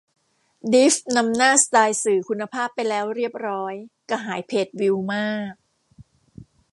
[0.73, 3.73] ดริฟต์นำหน้าสไตล์สื่อคุณภาพไปแล้วเรียบร้อย
[4.09, 5.53] กระหายเพจวิวมาก